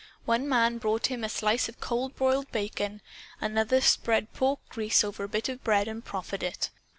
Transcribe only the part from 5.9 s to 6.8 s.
proffered it.